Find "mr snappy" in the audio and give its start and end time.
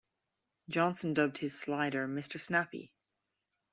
2.07-2.91